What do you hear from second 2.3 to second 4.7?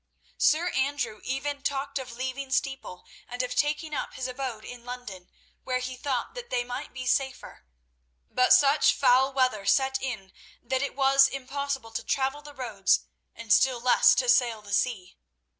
Steeple and of taking up his abode